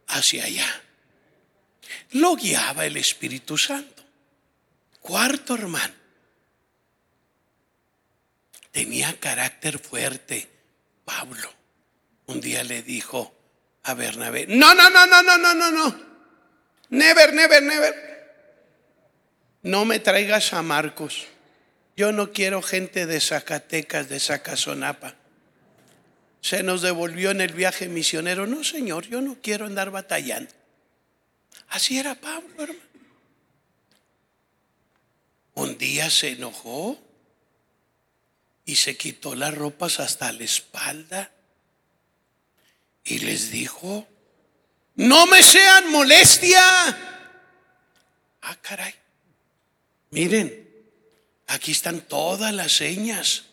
[0.07, 0.83] hacia allá.
[2.11, 4.03] Lo guiaba el Espíritu Santo.
[5.01, 5.93] Cuarto hermano.
[8.71, 10.49] Tenía carácter fuerte.
[11.05, 11.57] Pablo
[12.27, 13.33] un día le dijo
[13.83, 16.07] a Bernabé, no, no, no, no, no, no, no, no.
[16.89, 18.16] Never, never, never.
[19.67, 21.27] No me traigas a Marcos.
[21.97, 25.15] Yo no quiero gente de Zacatecas, de Zacazonapa.
[26.39, 28.47] Se nos devolvió en el viaje misionero.
[28.47, 30.53] No, Señor, yo no quiero andar batallando.
[31.67, 32.79] Así era Pablo, hermano.
[35.55, 36.97] Un día se enojó
[38.63, 41.29] y se quitó las ropas hasta la espalda
[43.03, 44.07] y les dijo,
[44.95, 46.61] no me sean molestia.
[48.43, 49.06] Ah, caray.
[50.11, 50.67] Miren,
[51.47, 53.45] aquí están todas las señas,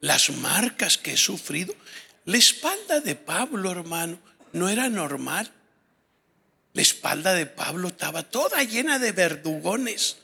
[0.00, 1.74] las marcas que he sufrido.
[2.24, 4.18] La espalda de Pablo, hermano,
[4.52, 5.50] no era normal.
[6.72, 10.18] La espalda de Pablo estaba toda llena de verdugones,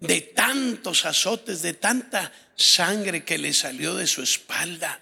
[0.00, 5.00] de tantos azotes, de tanta sangre que le salió de su espalda.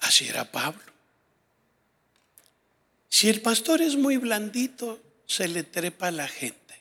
[0.00, 0.82] Así era Pablo.
[3.08, 5.00] Si el pastor es muy blandito,
[5.30, 6.74] se le trepa a la gente.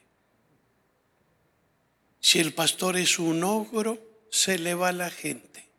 [2.20, 4.00] Si el pastor es un ogro,
[4.32, 5.70] se le va a la gente.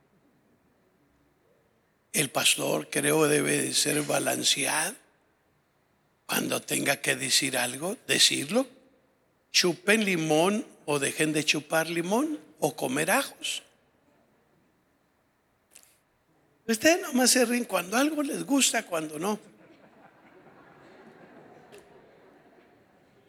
[2.13, 4.95] El pastor creo debe de ser balanceado.
[6.27, 8.69] Cuando tenga que decir algo, decirlo.
[9.51, 13.65] Chupen limón o dejen de chupar limón o comer ajos.
[16.69, 19.50] Ustedes nomás se ríen cuando algo les gusta, cuando no.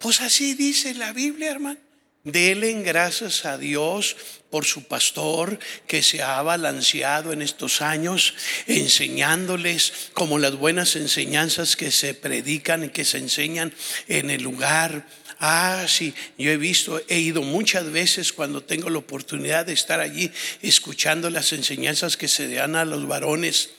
[0.01, 1.79] Pues así dice la Biblia, hermano.
[2.23, 4.15] Delen gracias a Dios
[4.49, 8.33] por su pastor que se ha balanceado en estos años,
[8.67, 13.73] enseñándoles como las buenas enseñanzas que se predican y que se enseñan
[14.07, 15.07] en el lugar.
[15.39, 19.99] Ah, sí, yo he visto, he ido muchas veces cuando tengo la oportunidad de estar
[19.99, 20.31] allí
[20.61, 23.71] escuchando las enseñanzas que se dan a los varones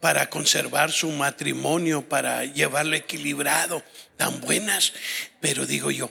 [0.00, 3.82] para conservar su matrimonio, para llevarlo equilibrado,
[4.16, 4.92] tan buenas.
[5.40, 6.10] Pero digo yo,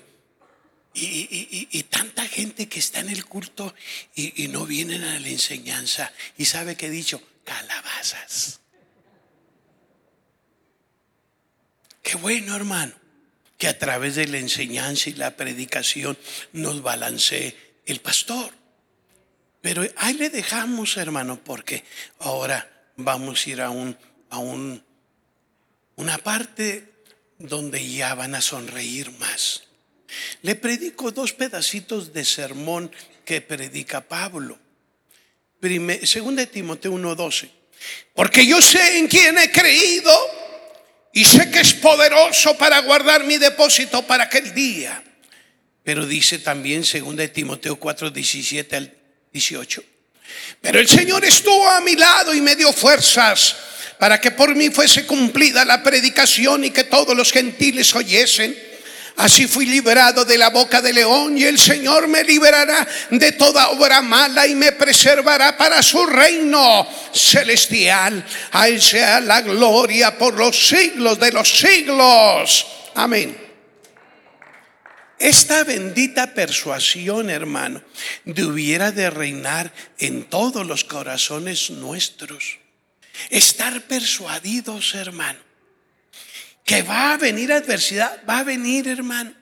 [0.95, 3.74] y, tanta gente que está en el culto
[4.16, 6.12] y, no vienen a la enseñanza.
[6.38, 8.62] Y sabe que he dicho, calabazas.
[12.01, 12.93] Qué bueno, hermano,
[13.58, 16.18] que a través de la enseñanza y la predicación
[16.53, 18.51] nos balancee el pastor.
[19.62, 21.84] Pero ahí le dejamos, hermano, porque
[22.20, 23.97] ahora vamos a ir a un,
[24.30, 24.84] a un,
[25.95, 26.95] una parte
[27.38, 29.63] donde ya van a sonreír más.
[30.41, 32.91] Le predico dos pedacitos de sermón
[33.25, 34.59] que predica Pablo.
[36.03, 37.49] segunda de Timoteo 1:12.
[38.13, 40.11] Porque yo sé en quién he creído
[41.13, 45.03] y sé que es poderoso para guardar mi depósito para aquel día.
[45.83, 48.93] Pero dice también segunda de Timoteo 4:17 al
[49.31, 49.83] 18.
[50.61, 53.55] Pero el Señor estuvo a mi lado y me dio fuerzas
[54.00, 58.56] para que por mí fuese cumplida la predicación y que todos los gentiles oyesen.
[59.18, 63.70] Así fui liberado de la boca del león y el Señor me liberará de toda
[63.70, 68.26] obra mala y me preservará para su reino celestial.
[68.52, 72.68] A Él sea la gloria por los siglos de los siglos.
[72.96, 73.46] Amén.
[75.18, 77.82] Esta bendita persuasión, hermano,
[78.26, 82.64] debiera de reinar en todos los corazones nuestros.
[83.30, 85.45] Estar persuadidos, hermano
[86.66, 89.34] que va a venir adversidad, va a venir hermano.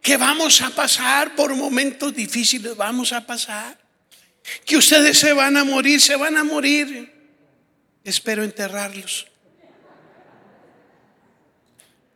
[0.00, 3.78] Que vamos a pasar por momentos difíciles, vamos a pasar.
[4.64, 7.12] Que ustedes se van a morir, se van a morir.
[8.02, 9.26] Espero enterrarlos.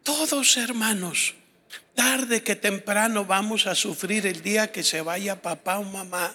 [0.02, 1.34] Todos hermanos,
[1.94, 6.34] tarde que temprano vamos a sufrir el día que se vaya papá o mamá.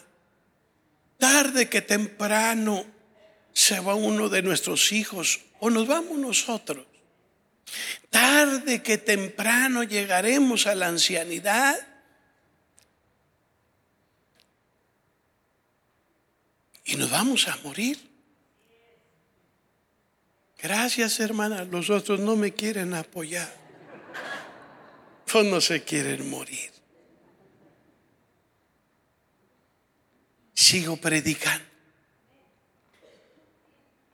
[1.18, 2.86] Tarde que temprano
[3.56, 6.86] se va uno de nuestros hijos o nos vamos nosotros.
[8.10, 11.76] Tarde que temprano llegaremos a la ancianidad.
[16.84, 17.98] Y nos vamos a morir.
[20.62, 21.64] Gracias, hermana.
[21.64, 23.56] Los otros no me quieren apoyar.
[25.32, 26.72] Pues no se quieren morir.
[30.54, 31.65] Sigo predicando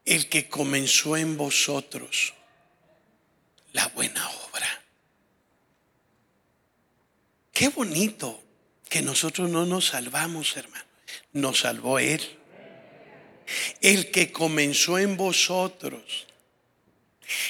[0.06, 2.34] el que comenzó en vosotros
[3.74, 4.68] la buena obra.
[7.52, 8.44] Qué bonito
[8.90, 10.86] que nosotros no nos salvamos, hermano.
[11.34, 12.38] Nos salvó Él.
[13.82, 16.28] el que comenzó en vosotros.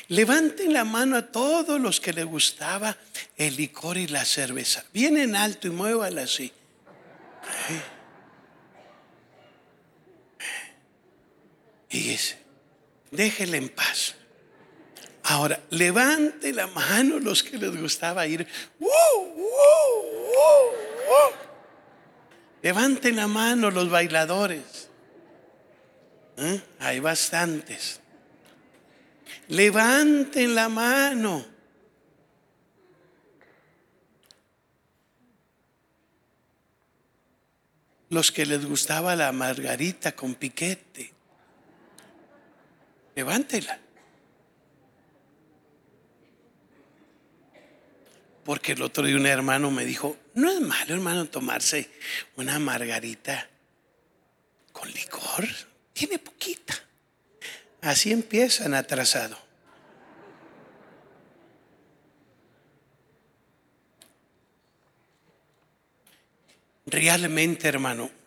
[0.07, 2.97] Levanten la mano a todos los que les gustaba
[3.37, 4.83] el licor y la cerveza.
[4.93, 6.51] Bien en alto y muévala así.
[11.89, 12.40] Y dice,
[13.11, 14.15] déjele en paz.
[15.23, 18.47] Ahora, levante la mano los que les gustaba ir.
[22.61, 24.89] Levanten la mano los bailadores.
[26.37, 26.61] ¿Eh?
[26.79, 27.99] Hay bastantes.
[29.47, 31.45] Levanten la mano.
[38.09, 41.20] Los que les gustaba la margarita con piquete.
[43.21, 43.77] Levántela.
[48.43, 51.91] Porque el otro día un hermano me dijo, no es malo hermano tomarse
[52.35, 53.47] una margarita
[54.71, 55.47] con licor,
[55.93, 56.73] tiene poquita.
[57.81, 59.37] Así empiezan atrasado.
[66.87, 68.20] Realmente, hermano,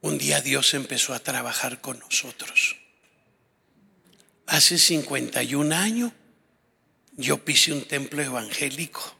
[0.00, 2.76] un día Dios empezó a trabajar con nosotros.
[4.46, 6.12] Hace 51 años
[7.16, 9.16] yo pisé un templo evangélico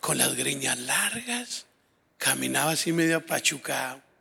[0.00, 1.66] con las greñas largas,
[2.18, 4.02] caminaba así medio apachucado.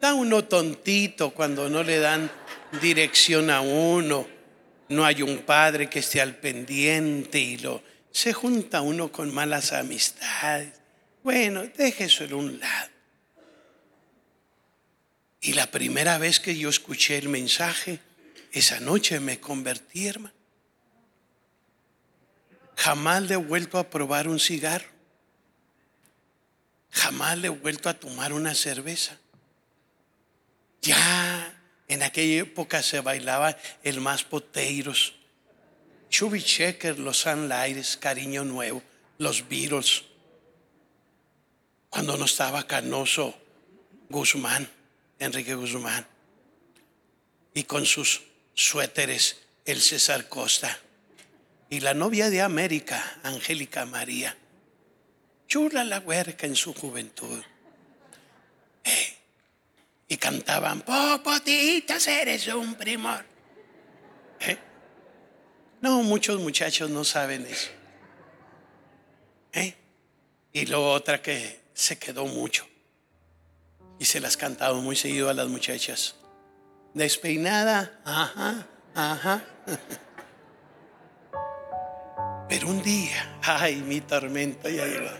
[0.00, 2.30] Da uno tontito cuando no le dan
[2.80, 4.37] dirección a uno.
[4.88, 9.72] No hay un padre que esté al pendiente y lo se junta uno con malas
[9.72, 10.72] amistades.
[11.22, 12.90] Bueno, déjese en un lado.
[15.40, 18.00] Y la primera vez que yo escuché el mensaje,
[18.52, 20.34] esa noche me convertí, hermano.
[22.76, 24.88] Jamás le he vuelto a probar un cigarro.
[26.90, 29.18] Jamás le he vuelto a tomar una cerveza.
[30.80, 31.57] Ya
[31.88, 35.14] en aquella época se bailaba el más poteiros.
[36.10, 38.82] Chubby Checker, los Sunlighters, Cariño Nuevo,
[39.18, 40.04] los Beatles.
[41.88, 43.34] Cuando no estaba Canoso
[44.10, 44.68] Guzmán,
[45.18, 46.06] Enrique Guzmán.
[47.54, 48.22] Y con sus
[48.54, 50.78] suéteres, el César Costa.
[51.70, 54.36] Y la novia de América, Angélica María.
[55.46, 57.42] Chula la huerca en su juventud.
[58.84, 59.17] Eh,
[60.08, 63.24] y cantaban, popotitas, eres un primor.
[64.40, 64.56] ¿Eh?
[65.82, 67.70] No, muchos muchachos no saben eso.
[69.52, 69.74] ¿Eh?
[70.52, 72.66] Y luego otra que se quedó mucho.
[73.98, 76.14] Y se las cantaba muy seguido a las muchachas.
[76.94, 79.44] Despeinada, ajá, ajá.
[82.48, 85.10] Pero un día, ay, mi tormento ya llegó.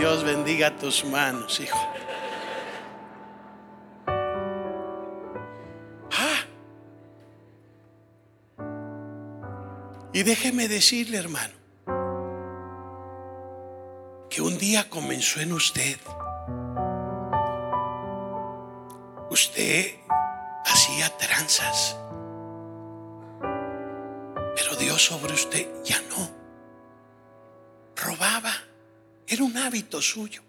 [0.00, 1.78] Dios bendiga tus manos, hijo.
[6.10, 6.40] Ah.
[10.14, 11.52] Y déjeme decirle, hermano,
[14.30, 15.98] que un día comenzó en usted.
[19.30, 19.96] Usted
[20.64, 21.98] hacía tranzas,
[24.56, 26.30] pero Dios sobre usted ya no.
[27.96, 28.49] Robaba.
[29.30, 30.42] Era un hábito suyo.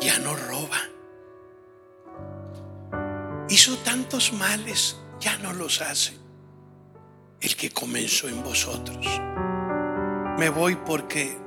[0.00, 0.80] Ya no roba.
[3.48, 6.14] Hizo tantos males, ya no los hace.
[7.40, 9.06] El que comenzó en vosotros.
[10.36, 11.38] Me voy porque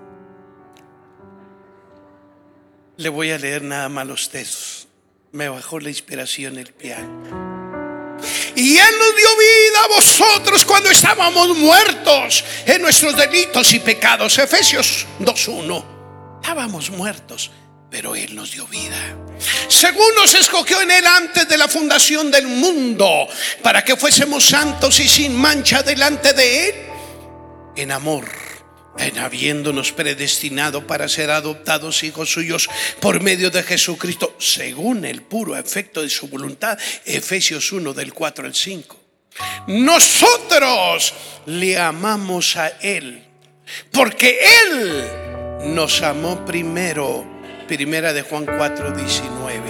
[2.96, 4.88] le voy a leer nada más los textos.
[5.34, 8.16] Me bajó la inspiración el piano.
[8.56, 14.38] Y Él nos dio vida a vosotros cuando estábamos muertos en nuestros delitos y pecados.
[14.38, 15.95] Efesios 2.1
[16.46, 17.50] estábamos muertos,
[17.90, 19.18] pero Él nos dio vida.
[19.68, 23.28] Según nos escogió en Él antes de la fundación del mundo,
[23.64, 26.76] para que fuésemos santos y sin mancha delante de Él,
[27.76, 28.30] en amor,
[29.00, 32.70] en habiéndonos predestinado para ser adoptados hijos suyos
[33.00, 38.46] por medio de Jesucristo, según el puro efecto de su voluntad, Efesios 1 del 4
[38.46, 39.00] al 5.
[39.70, 41.12] Nosotros
[41.48, 43.26] le amamos a Él,
[43.92, 44.38] porque
[44.70, 45.25] Él
[45.66, 47.26] nos amó primero.
[47.68, 49.62] Primera de Juan 4, 19.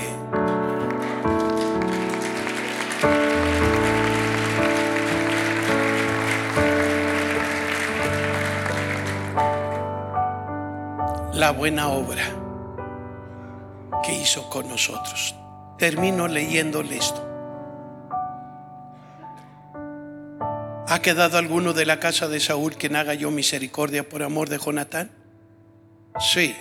[11.33, 12.23] La buena obra
[14.03, 15.35] que hizo con nosotros.
[15.77, 17.21] Termino leyéndole esto.
[20.87, 24.59] ¿Ha quedado alguno de la casa de Saúl quien haga yo misericordia por amor de
[24.59, 25.24] Jonatán?
[26.20, 26.55] Sí.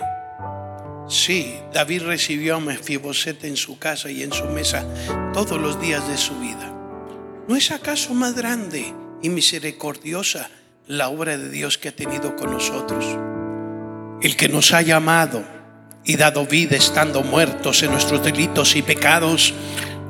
[1.07, 4.83] Sí, David recibió a Mefiboset en su casa y en su mesa
[5.33, 6.73] todos los días de su vida.
[7.47, 10.49] ¿No es acaso más grande y misericordiosa
[10.87, 13.05] la obra de Dios que ha tenido con nosotros?
[14.21, 15.43] El que nos ha llamado
[16.03, 19.53] y dado vida estando muertos en nuestros delitos y pecados,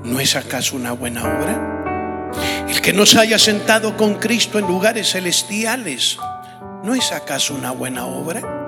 [0.03, 2.31] ¿no es acaso una buena obra?
[2.69, 6.17] El que nos haya sentado con Cristo en lugares celestiales,
[6.83, 8.64] ¿no es acaso una buena obra?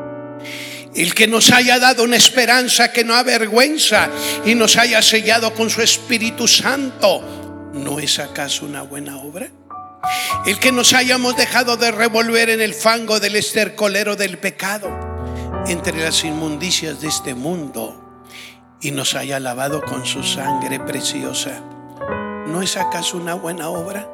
[0.98, 4.10] El que nos haya dado una esperanza que no avergüenza
[4.48, 7.22] y nos haya sellado con su Espíritu Santo,
[7.72, 9.48] ¿no es acaso una buena obra?
[10.48, 14.89] El que nos hayamos dejado de revolver en el fango del estercolero del pecado,
[15.68, 18.24] entre las inmundicias de este mundo,
[18.82, 21.62] y nos haya lavado con su sangre preciosa,
[22.48, 24.10] ¿no es acaso una buena obra?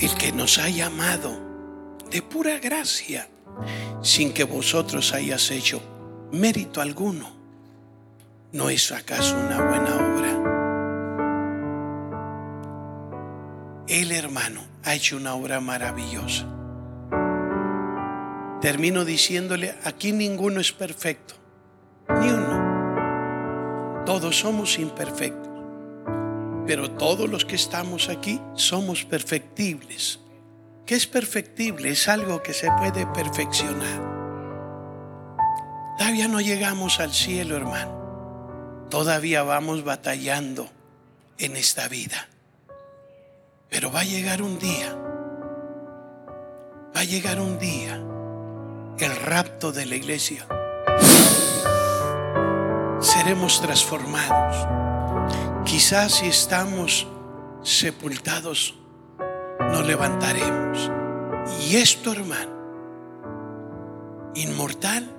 [0.00, 1.38] El que nos ha llamado
[2.10, 3.28] de pura gracia
[4.02, 5.82] sin que vosotros hayas hecho
[6.32, 7.30] mérito alguno.
[8.52, 10.30] ¿No es acaso una buena obra?
[13.86, 16.46] El hermano ha hecho una obra maravillosa.
[18.60, 21.34] Termino diciéndole, aquí ninguno es perfecto,
[22.20, 24.04] ni uno.
[24.04, 25.48] Todos somos imperfectos,
[26.66, 30.20] pero todos los que estamos aquí somos perfectibles
[30.90, 34.02] que es perfectible, es algo que se puede perfeccionar.
[35.96, 38.88] Todavía no llegamos al cielo, hermano.
[38.90, 40.68] Todavía vamos batallando
[41.38, 42.26] en esta vida.
[43.68, 44.92] Pero va a llegar un día,
[46.92, 47.94] va a llegar un día
[48.98, 50.44] el rapto de la iglesia.
[53.00, 54.66] Seremos transformados.
[55.64, 57.06] Quizás si estamos
[57.62, 58.79] sepultados
[59.70, 60.90] nos levantaremos.
[61.66, 62.50] Y esto, hermano,
[64.34, 65.10] inmortal,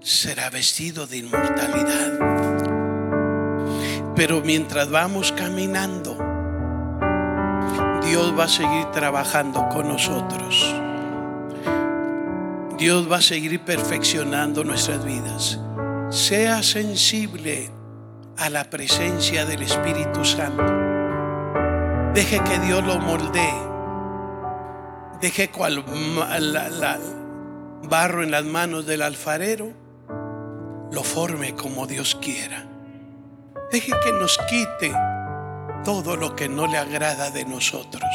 [0.00, 2.12] será vestido de inmortalidad.
[4.14, 6.16] Pero mientras vamos caminando,
[8.02, 10.74] Dios va a seguir trabajando con nosotros.
[12.78, 15.58] Dios va a seguir perfeccionando nuestras vidas.
[16.10, 17.70] Sea sensible
[18.36, 20.85] a la presencia del Espíritu Santo.
[22.16, 23.54] Deje que Dios lo moldee.
[25.20, 25.84] Deje cual
[27.82, 29.74] barro en las manos del alfarero
[30.90, 32.66] lo forme como Dios quiera.
[33.70, 34.94] Deje que nos quite
[35.84, 38.10] todo lo que no le agrada de nosotros.